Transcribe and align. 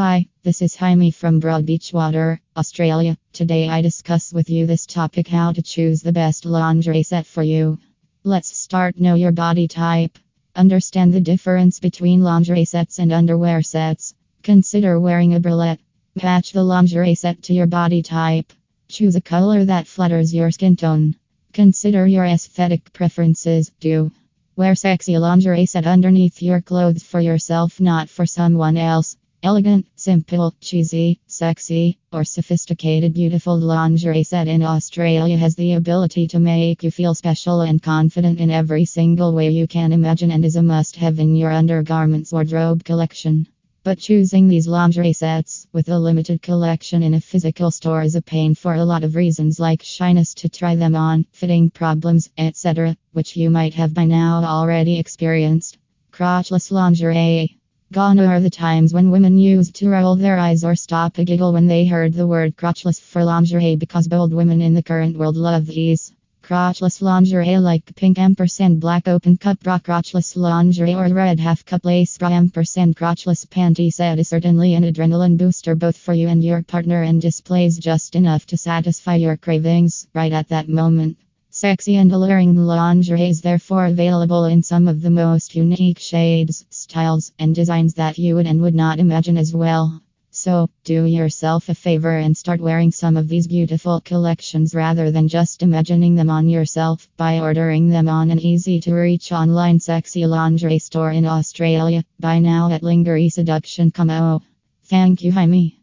Hi, 0.00 0.28
this 0.44 0.62
is 0.62 0.76
Jaime 0.76 1.10
from 1.10 1.40
Broadbeachwater, 1.40 2.38
Australia. 2.56 3.18
Today 3.32 3.68
I 3.68 3.82
discuss 3.82 4.32
with 4.32 4.48
you 4.48 4.64
this 4.64 4.86
topic 4.86 5.26
how 5.26 5.50
to 5.50 5.60
choose 5.60 6.02
the 6.02 6.12
best 6.12 6.44
lingerie 6.44 7.02
set 7.02 7.26
for 7.26 7.42
you. 7.42 7.80
Let's 8.22 8.56
start 8.56 9.00
know 9.00 9.16
your 9.16 9.32
body 9.32 9.66
type. 9.66 10.16
Understand 10.54 11.12
the 11.12 11.20
difference 11.20 11.80
between 11.80 12.22
lingerie 12.22 12.64
sets 12.64 13.00
and 13.00 13.12
underwear 13.12 13.60
sets. 13.60 14.14
Consider 14.44 15.00
wearing 15.00 15.34
a 15.34 15.40
bralette. 15.40 15.80
Match 16.22 16.52
the 16.52 16.62
lingerie 16.62 17.16
set 17.16 17.42
to 17.42 17.52
your 17.52 17.66
body 17.66 18.00
type. 18.00 18.52
Choose 18.86 19.16
a 19.16 19.20
color 19.20 19.64
that 19.64 19.88
flatters 19.88 20.32
your 20.32 20.52
skin 20.52 20.76
tone. 20.76 21.16
Consider 21.52 22.06
your 22.06 22.24
aesthetic 22.24 22.92
preferences. 22.92 23.72
Do 23.80 24.12
wear 24.54 24.76
sexy 24.76 25.18
lingerie 25.18 25.66
set 25.66 25.88
underneath 25.88 26.40
your 26.40 26.60
clothes 26.60 27.02
for 27.02 27.18
yourself, 27.18 27.80
not 27.80 28.08
for 28.08 28.26
someone 28.26 28.76
else. 28.76 29.16
Elegant, 29.40 29.86
simple, 29.94 30.52
cheesy, 30.60 31.20
sexy, 31.28 31.96
or 32.12 32.24
sophisticated, 32.24 33.14
beautiful 33.14 33.56
lingerie 33.56 34.24
set 34.24 34.48
in 34.48 34.64
Australia 34.64 35.36
has 35.36 35.54
the 35.54 35.74
ability 35.74 36.26
to 36.26 36.40
make 36.40 36.82
you 36.82 36.90
feel 36.90 37.14
special 37.14 37.60
and 37.60 37.80
confident 37.80 38.40
in 38.40 38.50
every 38.50 38.84
single 38.84 39.32
way 39.32 39.48
you 39.48 39.68
can 39.68 39.92
imagine 39.92 40.32
and 40.32 40.44
is 40.44 40.56
a 40.56 40.62
must 40.62 40.96
have 40.96 41.20
in 41.20 41.36
your 41.36 41.52
undergarments 41.52 42.32
wardrobe 42.32 42.82
collection. 42.82 43.46
But 43.84 44.00
choosing 44.00 44.48
these 44.48 44.66
lingerie 44.66 45.12
sets 45.12 45.68
with 45.72 45.88
a 45.88 46.00
limited 46.00 46.42
collection 46.42 47.04
in 47.04 47.14
a 47.14 47.20
physical 47.20 47.70
store 47.70 48.02
is 48.02 48.16
a 48.16 48.22
pain 48.22 48.56
for 48.56 48.74
a 48.74 48.84
lot 48.84 49.04
of 49.04 49.14
reasons, 49.14 49.60
like 49.60 49.84
shyness 49.84 50.34
to 50.34 50.48
try 50.48 50.74
them 50.74 50.96
on, 50.96 51.26
fitting 51.30 51.70
problems, 51.70 52.28
etc., 52.36 52.96
which 53.12 53.36
you 53.36 53.50
might 53.50 53.74
have 53.74 53.94
by 53.94 54.04
now 54.04 54.42
already 54.42 54.98
experienced. 54.98 55.78
Crotchless 56.10 56.72
lingerie. 56.72 57.57
Gone 57.90 58.18
are 58.18 58.38
the 58.38 58.50
times 58.50 58.92
when 58.92 59.10
women 59.10 59.38
used 59.38 59.76
to 59.76 59.88
roll 59.88 60.14
their 60.14 60.38
eyes 60.38 60.62
or 60.62 60.76
stop 60.76 61.16
a 61.16 61.24
giggle 61.24 61.54
when 61.54 61.66
they 61.66 61.86
heard 61.86 62.12
the 62.12 62.26
word 62.26 62.54
crotchless 62.54 63.00
for 63.00 63.24
lingerie 63.24 63.76
because 63.76 64.06
bold 64.06 64.34
women 64.34 64.60
in 64.60 64.74
the 64.74 64.82
current 64.82 65.16
world 65.16 65.38
love 65.38 65.64
these. 65.64 66.12
Crotchless 66.42 67.00
lingerie 67.00 67.56
like 67.56 67.94
pink 67.96 68.18
ampersand 68.18 68.78
black 68.78 69.08
open 69.08 69.38
cut 69.38 69.58
bra 69.60 69.78
crotchless 69.78 70.36
lingerie 70.36 70.94
or 70.94 71.08
red 71.08 71.40
half 71.40 71.64
cup 71.64 71.86
lace 71.86 72.18
bra 72.18 72.28
ampersand 72.28 72.94
crotchless 72.94 73.46
panty 73.46 73.90
set 73.90 74.18
is 74.18 74.28
certainly 74.28 74.74
an 74.74 74.84
adrenaline 74.84 75.38
booster 75.38 75.74
both 75.74 75.96
for 75.96 76.12
you 76.12 76.28
and 76.28 76.44
your 76.44 76.62
partner 76.62 77.04
and 77.04 77.22
displays 77.22 77.78
just 77.78 78.14
enough 78.14 78.44
to 78.44 78.58
satisfy 78.58 79.14
your 79.14 79.38
cravings 79.38 80.06
right 80.12 80.34
at 80.34 80.48
that 80.50 80.68
moment. 80.68 81.16
Sexy 81.60 81.96
and 81.96 82.12
alluring 82.12 82.54
lingerie 82.54 83.30
is 83.30 83.40
therefore 83.40 83.86
available 83.86 84.44
in 84.44 84.62
some 84.62 84.86
of 84.86 85.02
the 85.02 85.10
most 85.10 85.56
unique 85.56 85.98
shades, 85.98 86.64
styles, 86.70 87.32
and 87.36 87.52
designs 87.52 87.94
that 87.94 88.16
you 88.16 88.36
would 88.36 88.46
and 88.46 88.62
would 88.62 88.76
not 88.76 89.00
imagine 89.00 89.36
as 89.36 89.52
well. 89.52 90.00
So, 90.30 90.70
do 90.84 91.02
yourself 91.02 91.68
a 91.68 91.74
favor 91.74 92.16
and 92.16 92.36
start 92.36 92.60
wearing 92.60 92.92
some 92.92 93.16
of 93.16 93.26
these 93.26 93.48
beautiful 93.48 94.00
collections 94.00 94.72
rather 94.72 95.10
than 95.10 95.26
just 95.26 95.64
imagining 95.64 96.14
them 96.14 96.30
on 96.30 96.48
yourself 96.48 97.08
by 97.16 97.40
ordering 97.40 97.88
them 97.88 98.08
on 98.08 98.30
an 98.30 98.38
easy 98.38 98.78
to 98.82 98.94
reach 98.94 99.32
online 99.32 99.80
sexy 99.80 100.24
lingerie 100.26 100.78
store 100.78 101.10
in 101.10 101.26
Australia. 101.26 102.04
Buy 102.20 102.38
now 102.38 102.70
at 102.70 102.84
Lingerie 102.84 103.30
Seduction. 103.30 103.90
Come 103.90 104.10
lingerieseduction.com. 104.10 104.42
Thank 104.84 105.24
you, 105.24 105.32
Jaime. 105.32 105.77